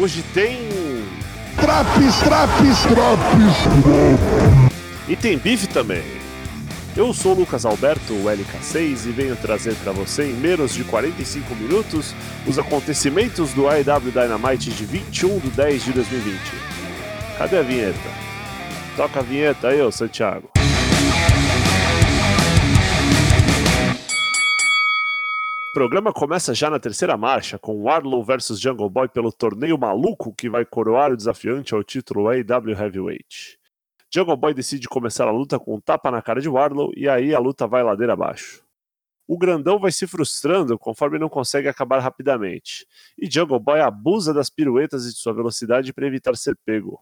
[0.00, 0.56] Hoje tem.
[1.56, 3.56] Traps, traps, traps.
[5.08, 6.04] E tem bife também.
[6.96, 10.84] Eu sou o Lucas Alberto, o LK6, e venho trazer para você em menos de
[10.84, 12.14] 45 minutos
[12.46, 16.38] os acontecimentos do AEW Dynamite de 21 de 10 de 2020.
[17.36, 17.98] Cadê a vinheta?
[18.96, 20.48] Toca a vinheta aí, ô Santiago.
[25.78, 30.50] Programa começa já na terceira marcha, com Warlow versus Jungle Boy pelo torneio maluco que
[30.50, 33.56] vai coroar o desafiante ao título AEW Heavyweight.
[34.12, 37.32] Jungle Boy decide começar a luta com um tapa na cara de Warlow e aí
[37.32, 38.64] a luta vai ladeira abaixo.
[39.24, 42.84] O grandão vai se frustrando conforme não consegue acabar rapidamente,
[43.16, 47.00] e Jungle Boy abusa das piruetas e de sua velocidade para evitar ser pego.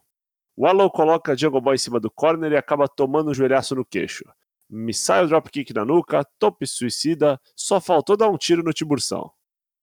[0.54, 4.22] Warlow coloca Jungle Boy em cima do corner e acaba tomando um joelhaço no queixo.
[4.68, 9.30] Missile dropkick na nuca, top suicida, só faltou dar um tiro no Tiburção.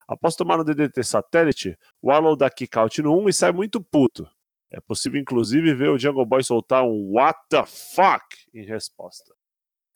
[0.08, 4.28] Após tomar um DDT satélite, Warlow dá kick out no 1 e sai muito puto.
[4.70, 9.34] É possível, inclusive, ver o Jungle Boy soltar um What the fuck em resposta.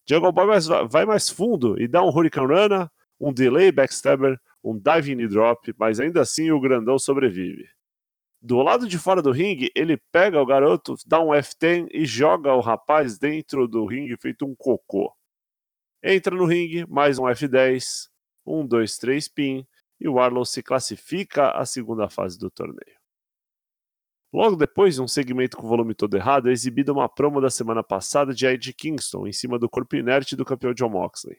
[0.07, 0.45] Jungle Boy
[0.89, 5.73] vai mais fundo e dá um Hurricane Rana, um delay backstabber, um diving knee drop,
[5.77, 7.67] mas ainda assim o grandão sobrevive.
[8.41, 12.53] Do lado de fora do ringue, ele pega o garoto, dá um F10 e joga
[12.53, 15.11] o rapaz dentro do ringue feito um cocô.
[16.03, 18.09] Entra no ringue, mais um F10,
[18.45, 19.65] um, dois, três pin,
[19.99, 22.97] e o Arlow se classifica à segunda fase do torneio.
[24.31, 27.81] Logo depois, um segmento com o volume todo errado, é exibida uma promo da semana
[27.81, 31.37] passada de Ed Kingston em cima do corpo inerte do campeão John Moxley.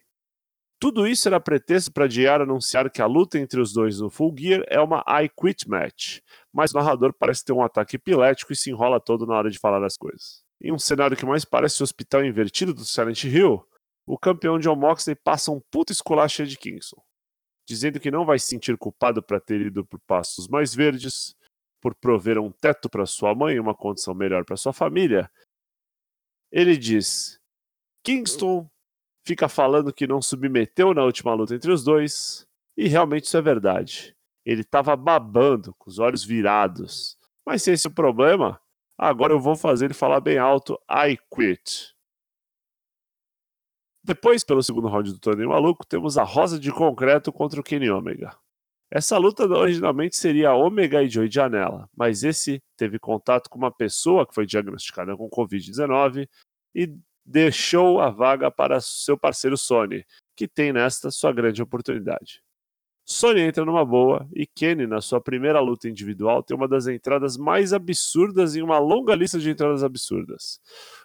[0.80, 4.34] Tudo isso era pretexto para JR anunciar que a luta entre os dois no Full
[4.38, 6.20] Gear é uma I Quit Match,
[6.52, 9.58] mas o narrador parece ter um ataque epilético e se enrola todo na hora de
[9.58, 10.44] falar as coisas.
[10.60, 13.66] Em um cenário que mais parece o hospital invertido do Silent Hill,
[14.06, 17.02] o campeão John Moxley passa um puto esculacho de Kingston,
[17.68, 21.34] dizendo que não vai se sentir culpado por ter ido por passos mais verdes,
[21.80, 25.28] por prover um teto para sua mãe e uma condição melhor para sua família,
[26.52, 27.38] ele diz:
[28.04, 28.68] Kingston
[29.28, 33.42] fica falando que não submeteu na última luta entre os dois, e realmente isso é
[33.42, 34.16] verdade.
[34.42, 37.18] Ele estava babando, com os olhos virados.
[37.46, 38.58] Mas se esse é o problema,
[38.96, 41.94] agora eu vou fazer ele falar bem alto: I quit.
[44.02, 47.90] Depois, pelo segundo round do torneio maluco, temos a Rosa de Concreto contra o Kenny
[47.90, 48.34] Omega.
[48.90, 54.26] Essa luta originalmente seria Omega e Joey Janela, mas esse teve contato com uma pessoa
[54.26, 56.26] que foi diagnosticada com Covid-19
[56.74, 56.96] e
[57.28, 60.02] deixou a vaga para seu parceiro Sony,
[60.34, 62.42] que tem nesta sua grande oportunidade.
[63.04, 67.36] Sony entra numa boa e Kenny, na sua primeira luta individual, tem uma das entradas
[67.36, 70.58] mais absurdas em uma longa lista de entradas absurdas.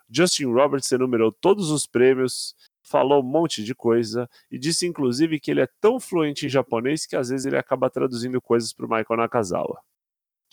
[0.10, 5.50] Justin Roberts enumerou todos os prêmios falou um monte de coisa e disse inclusive que
[5.50, 8.90] ele é tão fluente em japonês que às vezes ele acaba traduzindo coisas para o
[8.90, 9.80] Michael Nakazawa.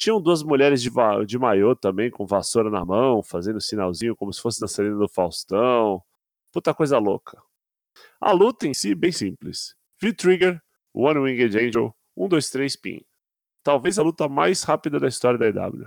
[0.00, 0.90] Tinham duas mulheres de,
[1.26, 6.02] de maiô também, com vassoura na mão, fazendo sinalzinho como se fosse dançarina do Faustão.
[6.50, 7.38] Puta coisa louca.
[8.18, 9.76] A luta em si, bem simples.
[10.00, 10.58] V-Trigger,
[10.94, 13.00] One Winged Angel, 1, 2, 3, pin.
[13.62, 15.86] Talvez a luta mais rápida da história da EW.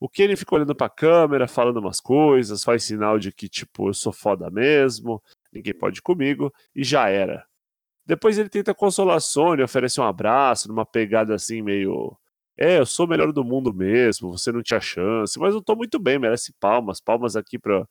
[0.00, 3.94] O Kenny fica olhando pra câmera, falando umas coisas, faz sinal de que, tipo, eu
[3.94, 5.22] sou foda mesmo,
[5.52, 7.46] ninguém pode comigo, e já era.
[8.04, 12.18] Depois ele tenta consolar a Sony, oferece um abraço, numa pegada assim meio.
[12.58, 15.76] É, eu sou o melhor do mundo mesmo, você não tinha chance, mas eu tô
[15.76, 17.86] muito bem, merece palmas, palmas aqui pra,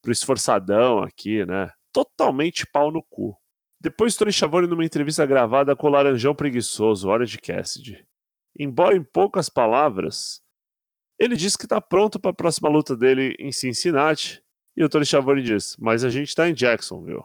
[0.00, 1.70] pro esforçadão aqui, né?
[1.92, 3.36] Totalmente pau no cu.
[3.80, 8.06] Depois Tony Schiavone numa entrevista gravada com o Laranjão Preguiçoso, Orange Cassidy.
[8.56, 10.40] Embora em poucas palavras,
[11.18, 14.42] ele disse que está pronto para a próxima luta dele em Cincinnati
[14.76, 17.24] e o Tony Schiavone diz: Mas a gente está em Jacksonville.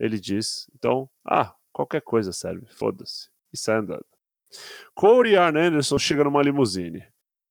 [0.00, 3.30] Ele diz: Então, ah, qualquer coisa serve, foda-se.
[3.52, 4.11] E sai andando.
[4.94, 7.04] Corey Arn Anderson chega numa limusine.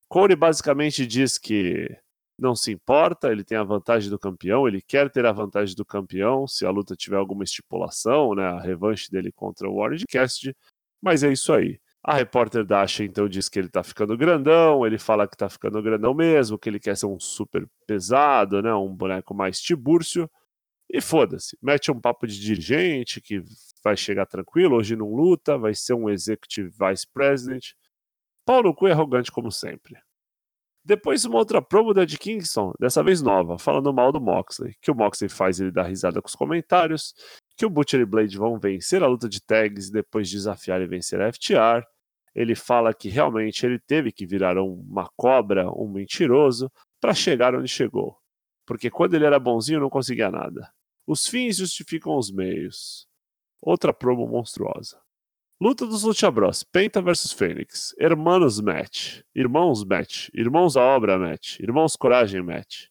[0.07, 1.89] Corey basicamente diz que
[2.37, 5.85] não se importa, ele tem a vantagem do campeão, ele quer ter a vantagem do
[5.85, 10.55] campeão se a luta tiver alguma estipulação, né, a revanche dele contra o Orange Cassidy,
[11.01, 11.79] mas é isso aí.
[12.03, 15.81] A repórter Dasha então diz que ele tá ficando grandão, ele fala que tá ficando
[15.83, 20.29] grandão mesmo, que ele quer ser um super pesado, né, um boneco mais tibúrcio.
[20.89, 23.43] E foda-se, mete um papo de dirigente que
[23.83, 27.73] vai chegar tranquilo, hoje não luta, vai ser um executive vice president.
[28.45, 29.95] Paulo Cu é arrogante como sempre.
[30.83, 34.89] Depois uma outra promo da Ed Kingston, dessa vez nova, falando mal do Moxley, que
[34.89, 37.13] o Moxley faz ele dar risada com os comentários,
[37.55, 40.87] que o Butcher e Blade vão vencer a luta de tags e depois desafiar e
[40.87, 41.85] vencer a FTR.
[42.33, 47.67] Ele fala que realmente ele teve que virar uma cobra, um mentiroso, para chegar onde
[47.67, 48.17] chegou.
[48.65, 50.71] Porque quando ele era bonzinho não conseguia nada.
[51.05, 53.07] Os fins justificam os meios.
[53.61, 54.99] Outra promo monstruosa.
[55.61, 56.63] Luta dos Lucha Bros.
[56.63, 57.93] Penta vs Fênix.
[57.99, 59.21] Hermanos Match.
[59.35, 60.29] Irmãos Match.
[60.33, 61.59] Irmãos à obra Match.
[61.59, 62.87] Irmãos Coragem Match.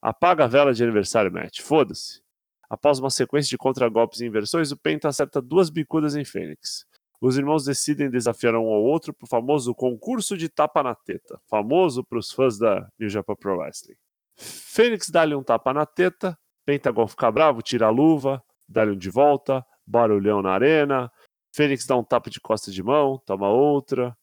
[0.00, 1.60] Apaga a vela de aniversário Match.
[1.60, 2.22] Foda-se.
[2.70, 6.86] Após uma sequência de contragolpes e inversões, o Penta acerta duas bicudas em Fênix.
[7.20, 12.02] Os irmãos decidem desafiar um ao outro pro famoso concurso de tapa na teta, famoso
[12.02, 13.96] para os fãs da New Japan Pro Wrestling.
[14.34, 19.08] Fênix dá-lhe um tapa na teta, Pentagon fica bravo, tira a luva, dá-lhe um de
[19.08, 21.10] volta, barulhão na arena,
[21.54, 24.16] Fênix dá um tapa de costa de mão, toma outra,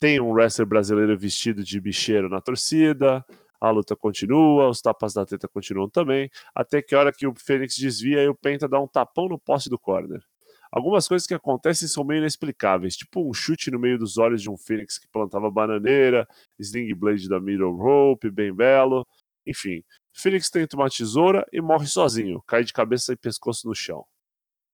[0.00, 3.24] tem um wrestler brasileiro vestido de bicheiro na torcida,
[3.60, 7.34] a luta continua, os tapas da teta continuam também, até que a hora que o
[7.34, 10.22] Fênix desvia e o Penta dá um tapão no poste do corner.
[10.70, 14.50] Algumas coisas que acontecem são meio inexplicáveis, tipo um chute no meio dos olhos de
[14.50, 16.28] um Fênix que plantava bananeira,
[16.58, 19.06] Sling Blade da Middle Rope, bem belo.
[19.46, 19.82] Enfim,
[20.12, 24.04] Fênix tenta uma tesoura e morre sozinho, cai de cabeça e pescoço no chão.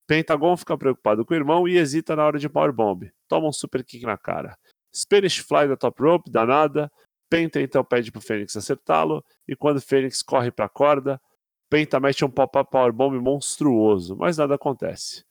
[0.06, 3.10] Pentagon fica preocupado com o irmão e hesita na hora de Powerbomb.
[3.28, 4.56] Toma um super kick na cara.
[4.94, 6.90] Spanish Fly da top rope, danada.
[7.28, 11.20] Penta então pede pro Fênix acertá-lo, e quando Fênix corre para a corda,
[11.68, 15.24] Penta mete um pop-up powerbomb monstruoso, mas nada acontece.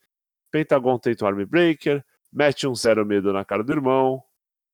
[0.51, 4.21] Pentagon tenta um arm breaker, mete um zero medo na cara do irmão,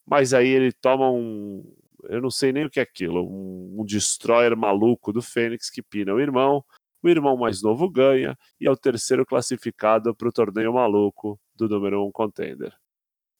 [0.05, 1.63] mas aí ele toma um.
[2.05, 5.83] Eu não sei nem o que é aquilo, um, um destroyer maluco do Fênix que
[5.83, 6.65] pina o irmão.
[7.01, 11.69] O irmão mais novo ganha e é o terceiro classificado para o torneio maluco do
[11.69, 12.73] número 1 um contender.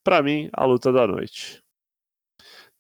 [0.03, 1.61] Para mim, a luta da noite.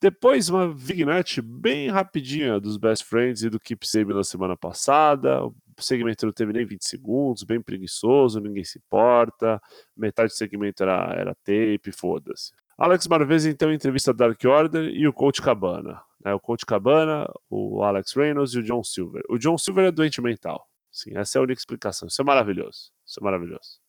[0.01, 5.43] Depois, uma vignette bem rapidinha dos Best Friends e do Keep Sabe na semana passada.
[5.45, 9.61] O segmento não teve nem 20 segundos, bem preguiçoso, ninguém se importa.
[9.97, 12.53] Metade do segmento era, era tape, foda-se.
[12.77, 16.01] Alex Marvez então entrevista Dark Order e o Coach Cabana.
[16.23, 16.33] Né?
[16.33, 19.21] O Coach Cabana, o Alex Reynolds e o John Silver.
[19.27, 20.65] O John Silver é doente mental.
[20.99, 22.07] Sim, essa é a única explicação.
[22.09, 22.91] Isso é maravilhoso.
[23.05, 23.79] Isso é maravilhoso.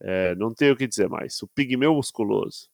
[0.00, 1.40] É, não tenho o que dizer mais.
[1.42, 2.68] O pigmeu musculoso.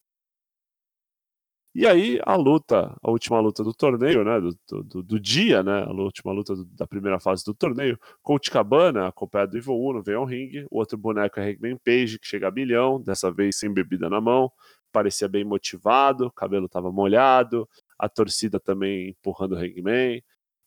[1.73, 5.85] E aí a luta, a última luta do torneio, né, do, do, do dia, né,
[5.85, 10.03] a última luta do, da primeira fase do torneio, Coach Cabana, acompanhado do Ivo Uno,
[10.03, 13.57] vem ao ringue, o outro boneco é Hangman Page, que chega a bilhão, dessa vez
[13.57, 14.51] sem bebida na mão,
[14.91, 20.21] parecia bem motivado, cabelo estava molhado, a torcida também empurrando o Hangman.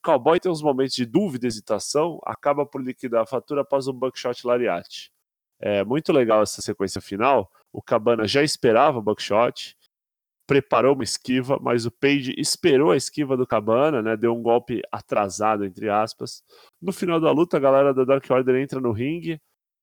[0.04, 3.94] Cowboy tem uns momentos de dúvida e hesitação, acaba por liquidar a fatura após um
[3.94, 5.12] buckshot lariat.
[5.60, 9.76] É muito legal essa sequência final, o Cabana já esperava o buckshot,
[10.46, 14.18] preparou uma esquiva, mas o Page esperou a esquiva do Cabana, né?
[14.18, 16.44] Deu um golpe atrasado, entre aspas.
[16.82, 19.40] No final da luta, a galera da Dark Order entra no ringue.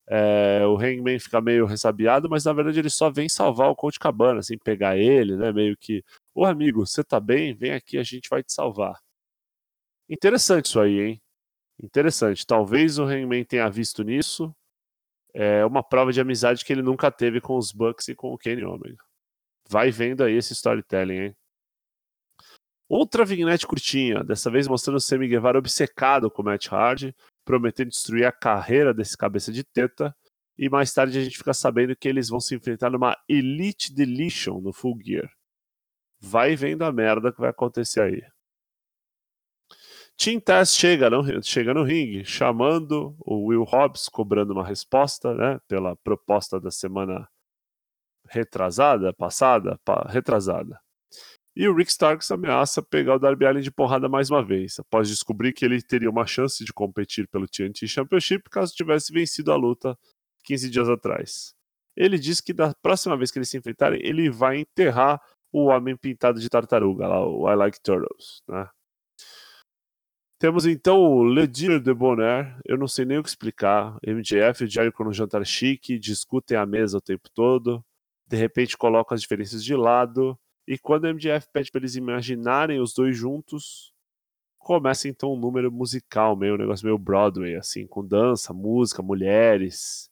[0.07, 3.99] É, o Hangman fica meio ressabiado, mas na verdade ele só vem salvar o Coach
[3.99, 5.51] Cabana, assim, pegar ele, né?
[5.51, 6.03] Meio que,
[6.35, 7.53] ô amigo, você tá bem?
[7.53, 8.99] Vem aqui, a gente vai te salvar.
[10.11, 11.21] Interessante isso aí, hein?
[11.81, 12.45] Interessante.
[12.45, 14.53] Talvez o Hangman tenha visto nisso.
[15.33, 18.37] É uma prova de amizade que ele nunca teve com os Bucks e com o
[18.37, 19.01] Kenny Omega.
[19.69, 21.35] Vai vendo aí esse storytelling, hein?
[22.89, 27.15] Outra vignette curtinha, dessa vez mostrando o Sammy Guevara obcecado com o Matt Hardy,
[27.45, 30.13] prometendo destruir a carreira desse cabeça de teta,
[30.57, 34.59] e mais tarde a gente fica sabendo que eles vão se enfrentar numa Elite Deletion
[34.59, 35.31] no Full Gear.
[36.19, 38.21] Vai vendo a merda que vai acontecer aí.
[40.23, 45.59] Team Tess chega no, chega no ringue, chamando o Will Hobbs, cobrando uma resposta né,
[45.67, 47.27] pela proposta da semana
[48.29, 50.79] retrasada, passada, pa, retrasada.
[51.55, 55.09] E o Rick Starks ameaça pegar o Darby Allin de porrada mais uma vez, após
[55.09, 59.55] descobrir que ele teria uma chance de competir pelo TNT Championship caso tivesse vencido a
[59.55, 59.97] luta
[60.43, 61.55] 15 dias atrás.
[61.97, 65.19] Ele diz que da próxima vez que eles se enfrentarem, ele vai enterrar
[65.51, 68.69] o homem pintado de tartaruga, lá, o I Like Turtles, né?
[70.41, 73.95] Temos então o Le Dealer de Bonaire, eu não sei nem o que explicar.
[74.03, 77.81] MJF e Jericho no jantar chique, discutem a mesa o tempo todo
[78.31, 82.79] de repente coloca as diferenças de lado, e quando o MJF pede para eles imaginarem
[82.79, 83.93] os dois juntos,
[84.57, 90.09] começa então um número musical, meio um negócio meio Broadway, assim, com dança, música, mulheres.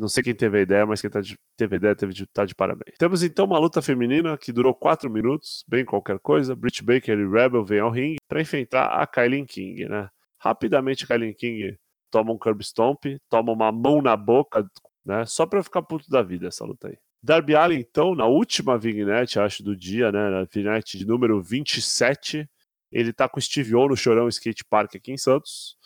[0.00, 2.26] Não sei quem teve a ideia, mas quem tá de, teve a ideia teve de,
[2.26, 2.96] tá de parabéns.
[2.98, 6.56] Temos então uma luta feminina que durou 4 minutos, bem qualquer coisa.
[6.56, 10.08] Britt Baker e Rebel vêm ao ringue para enfrentar a Kylie King, né?
[10.38, 11.76] Rapidamente a Kylie King
[12.10, 14.66] toma um curb stomp, toma uma mão na boca,
[15.04, 15.26] né?
[15.26, 16.96] Só pra ficar puto da vida essa luta aí.
[17.22, 22.48] Darby Allin, então, na última vignette, acho, do dia, né, na vignette de número 27,
[22.90, 25.76] ele tá com o Steve O no Chorão Skate Park aqui em Santos,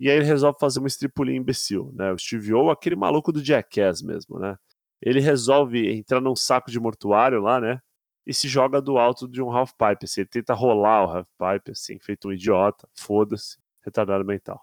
[0.00, 3.44] e aí ele resolve fazer uma estripulinha imbecil, né, o Steve O, aquele maluco do
[3.44, 4.56] Jackass mesmo, né,
[5.00, 7.80] ele resolve entrar num saco de mortuário lá, né,
[8.26, 11.28] e se joga do alto de um half pipe, assim, ele tenta rolar o half
[11.38, 14.60] pipe, assim, feito um idiota, foda-se, retardado mental.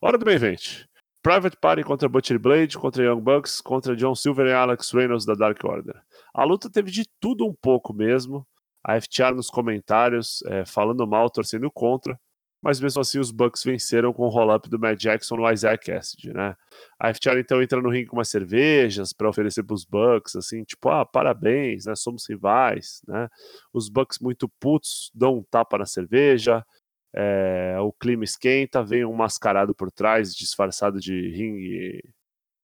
[0.00, 0.84] Hora do main event.
[1.22, 5.34] Private Party contra Butcher Blade, contra Young Bucks, contra John Silver e Alex Reynolds da
[5.34, 5.98] Dark Order.
[6.34, 8.46] A luta teve de tudo um pouco mesmo.
[8.84, 12.20] A FTR nos comentários, é, falando mal, torcendo contra,
[12.64, 16.32] mas mesmo assim os Bucks venceram com o roll-up do Matt Jackson no Isaac Cassidy,
[16.32, 16.56] né?
[16.98, 20.64] A FTR então entra no ringue com umas cervejas para oferecer para os Bucks, assim,
[20.64, 21.94] tipo, ah, parabéns, né?
[21.94, 23.28] Somos rivais, né?
[23.70, 26.64] Os Bucks muito putos dão um tapa na cerveja,
[27.12, 32.00] é, o clima esquenta, vem um mascarado por trás, disfarçado de ring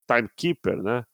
[0.09, 1.05] timekeeper, né?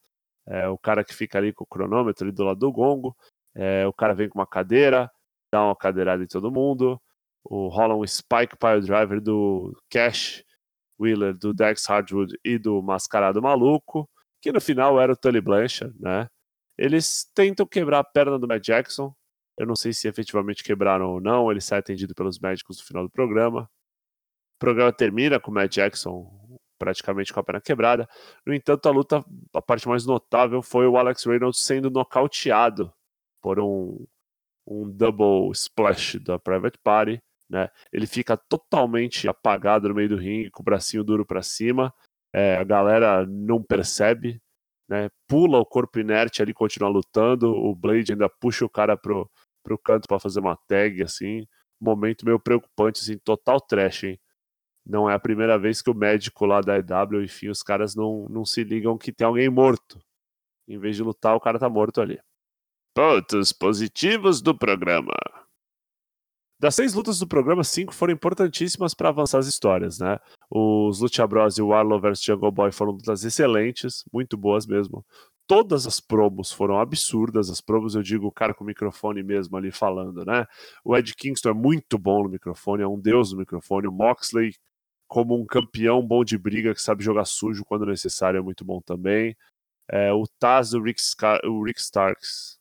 [0.46, 3.16] É, o cara que fica ali com o cronômetro ali do lado do gongo.
[3.52, 5.10] É, o cara vem com uma cadeira,
[5.52, 7.00] dá uma cadeirada em todo mundo.
[7.48, 10.44] O, rola um Spike Pile Driver do Cash
[10.98, 14.08] Wheeler, do Dex Hardwood e do Mascarado Maluco,
[14.40, 16.28] que no final era o Tully Blanchard, né?
[16.78, 19.14] Eles tentam quebrar a perna do Matt Jackson,
[19.58, 21.50] eu não sei se efetivamente quebraram ou não.
[21.50, 23.62] Ele sai atendido pelos médicos no final do programa.
[23.62, 26.30] O programa termina com o Matt Jackson
[26.78, 28.06] praticamente com a perna quebrada.
[28.44, 29.24] No entanto, a luta,
[29.54, 32.92] a parte mais notável foi o Alex Reynolds sendo nocauteado
[33.40, 34.06] por um,
[34.66, 37.22] um double splash da Private Party.
[37.48, 37.68] Né?
[37.92, 41.94] Ele fica totalmente apagado no meio do ringue, com o bracinho duro para cima.
[42.32, 44.40] É, a galera não percebe,
[44.88, 45.08] né?
[45.28, 47.50] pula o corpo inerte ali, continua lutando.
[47.50, 49.30] O Blade ainda puxa o cara pro,
[49.62, 51.46] pro canto para fazer uma tag, assim.
[51.80, 54.20] Momento meio preocupante, assim, total trash, hein?
[54.84, 58.26] Não é a primeira vez que o médico lá da EW, enfim, os caras não,
[58.30, 60.00] não se ligam que tem alguém morto.
[60.68, 62.20] Em vez de lutar, o cara tá morto ali.
[62.94, 65.12] Pontos positivos do programa.
[66.58, 70.18] Das seis lutas do programa, cinco foram importantíssimas para avançar as histórias, né?
[70.50, 75.04] Os Lucha Bros e o Arlo vs Jungle Boy foram lutas excelentes, muito boas mesmo
[75.46, 77.50] todas as promos foram absurdas.
[77.50, 80.46] As promos, eu digo, o cara com o microfone mesmo ali falando, né?
[80.84, 83.86] O Ed Kingston é muito bom no microfone, é um deus no microfone.
[83.88, 84.54] O Moxley,
[85.06, 88.80] como um campeão bom de briga, que sabe jogar sujo quando necessário, é muito bom
[88.80, 89.36] também.
[89.90, 91.00] É, o Taz o Rick,
[91.44, 92.58] o Rick Starks.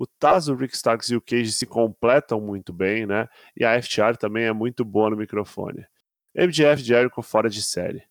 [0.00, 3.28] O Taz, o Rick Starks e o Cage se completam muito bem, né?
[3.56, 5.84] E a FTR também é muito boa no microfone.
[6.32, 8.04] MJF Jericho fora de série.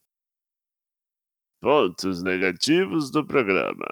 [1.62, 3.86] Pontos negativos do programa.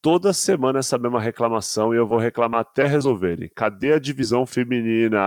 [0.00, 3.50] Toda semana essa mesma reclamação e eu vou reclamar até resolverem.
[3.54, 5.18] Cadê a divisão feminina?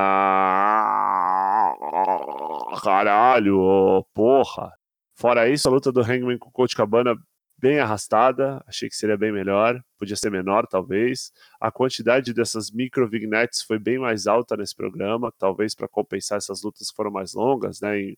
[2.82, 4.74] Caralho, porra.
[5.16, 7.16] Fora isso, a luta do Hangman com o Coach Cabana
[7.60, 11.32] bem arrastada, achei que seria bem melhor, podia ser menor talvez.
[11.60, 16.64] A quantidade dessas micro vignettes foi bem mais alta nesse programa, talvez para compensar essas
[16.64, 18.18] lutas que foram mais longas, né, em,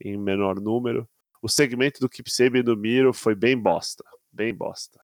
[0.00, 1.08] em menor número
[1.40, 4.04] o segmento do Keep Sabe e do Miro foi bem bosta.
[4.32, 5.00] Bem bosta.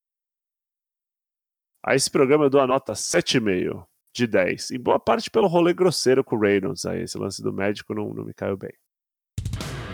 [1.85, 4.73] A esse programa eu dou a nota 7,5 de 10.
[4.73, 6.87] Em boa parte pelo rolê grosseiro com o Reynolds.
[6.87, 8.73] Aí, esse lance do médico não, não me caiu bem.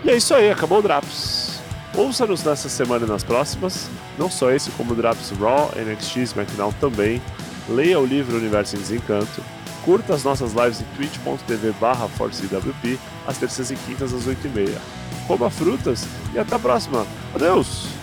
[0.05, 1.60] E é isso aí, acabou o Drops.
[1.95, 3.89] Ouça-nos nessa semana e nas próximas.
[4.19, 7.21] Não só esse, como o Drops Raw, NXT SmackDown também.
[7.69, 9.43] Leia o livro Universo em Desencanto.
[9.85, 12.09] Curta as nossas lives em twitch.tv barra
[13.27, 14.79] às terças e quintas às 8h30
[15.31, 17.07] coma frutas e até a próxima.
[17.33, 18.00] Adeus!